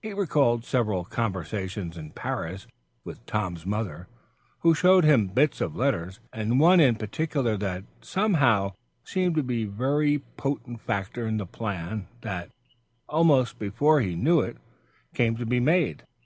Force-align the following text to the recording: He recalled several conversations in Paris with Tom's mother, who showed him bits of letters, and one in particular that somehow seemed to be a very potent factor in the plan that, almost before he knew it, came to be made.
He 0.00 0.14
recalled 0.14 0.64
several 0.64 1.04
conversations 1.04 1.98
in 1.98 2.12
Paris 2.12 2.66
with 3.04 3.26
Tom's 3.26 3.66
mother, 3.66 4.08
who 4.60 4.72
showed 4.74 5.04
him 5.04 5.26
bits 5.26 5.60
of 5.60 5.76
letters, 5.76 6.20
and 6.32 6.58
one 6.58 6.80
in 6.80 6.94
particular 6.94 7.54
that 7.58 7.84
somehow 8.00 8.72
seemed 9.04 9.34
to 9.34 9.42
be 9.42 9.64
a 9.64 9.68
very 9.68 10.20
potent 10.38 10.80
factor 10.80 11.26
in 11.26 11.36
the 11.36 11.44
plan 11.44 12.06
that, 12.22 12.48
almost 13.10 13.58
before 13.58 14.00
he 14.00 14.16
knew 14.16 14.40
it, 14.40 14.56
came 15.12 15.36
to 15.36 15.44
be 15.44 15.60
made. 15.60 16.02